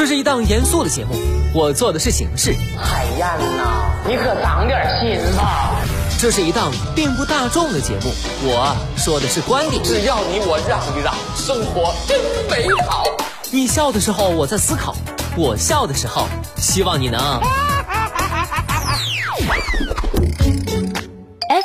[0.00, 1.14] 这是一档严肃的节目，
[1.52, 2.54] 我做的是形式。
[2.74, 5.76] 海燕呐，你可长点心吧！
[6.18, 8.10] 这是一档并不大众的节目，
[8.44, 9.84] 我说的是观点。
[9.84, 12.18] 只要你我让一让，生活真
[12.48, 13.04] 美好。
[13.50, 14.96] 你笑的时候我在思考，
[15.36, 16.26] 我笑的时候
[16.56, 17.20] 希望你能。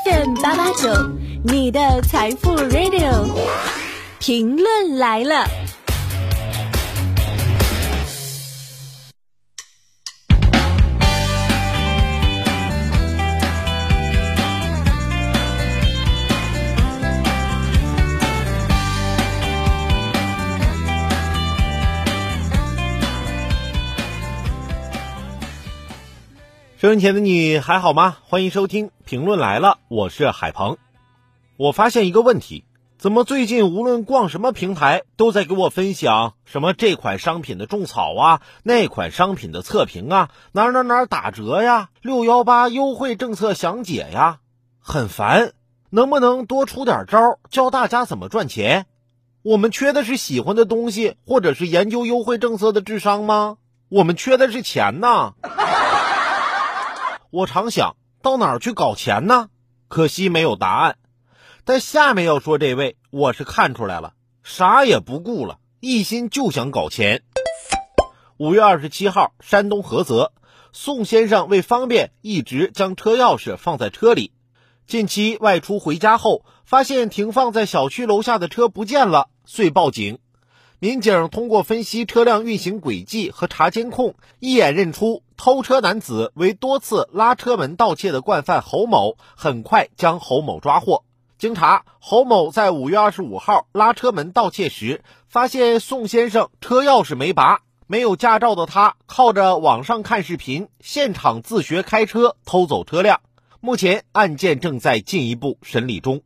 [0.03, 0.93] FM 八八九，
[1.45, 3.29] 你的财富 Radio，
[4.19, 5.47] 评论来了。
[26.77, 28.17] 收音前的你还好吗？
[28.25, 30.75] 欢迎收听评论来了，我是海鹏。
[31.55, 32.65] 我发现一个问题，
[32.97, 44.39] 怎么最近无论逛什么平台，都在给我分享什么这款商品的种草啊，那款商品的测评啊，哪哪哪打折呀，六幺八优惠政策详解呀，
[44.81, 45.53] 很烦。
[45.91, 48.85] 能不能多出点招，教大家怎么赚钱？
[49.43, 53.55] 我们缺的是喜欢的东西，或者是研究优惠政策的智商吗？
[53.87, 55.35] 我们缺的是钱呐。
[57.35, 59.49] 我常想到哪儿去搞钱呢？
[59.89, 60.95] 可惜没有答案。
[61.65, 67.23] 但下面要说这位，我是看出来了，啥也不顾了，一心就想搞钱。
[68.37, 70.31] 五月二十七号，山东菏泽，
[70.71, 74.31] 宋先生为方便，一直将车钥匙放在车里。
[74.87, 80.19] 近期外出回家后，发现停放在小区楼下的车不见了，遂报警。
[80.79, 91.03] 民警通过分析车辆运行轨迹和查监控，一眼认出偷车男子为多次拉车门盗窃的惯犯侯某，很快将侯某抓获。
[91.37, 103.19] 经查，侯某在五月二十五号拉车门盗窃时，发现宋先生车钥匙没拔，没有驾照的他靠着网上看视频，现场自学开车偷走车辆。
[103.59, 106.21] 目前案件正在进一步审理中。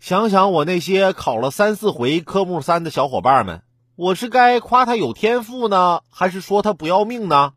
[0.00, 3.62] 想想我那些考了三四回科目三的小伙伴们。
[3.96, 7.52] 我是该夸他有天赋呢，还是说他不要命呢？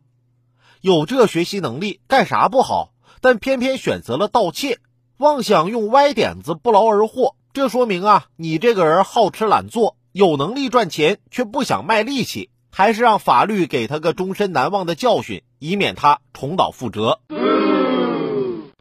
[0.82, 2.90] 有这学习能力干啥不好？
[3.20, 4.80] 但偏偏选择了盗窃，
[5.16, 7.36] 妄想用歪点子不劳而获。
[7.52, 17.20] 这说明啊，你这个人好吃懒做，有能力赚钱却不想卖力气，还是让法律给他个终身难忘的教训，以免他重蹈覆辙。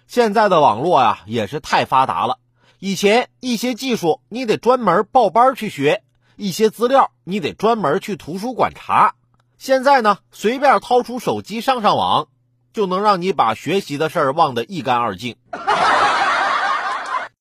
[0.07, 2.39] 现在的网络啊，也是太发达了。
[2.79, 6.01] 以前一些技术你得专门报班去学。
[6.35, 9.13] 一些资料你得专门去图书馆查，
[9.61, 12.29] 现在呢，随便掏出手机上上网，
[12.73, 15.35] 就能让你把学习的事儿忘得一干二净。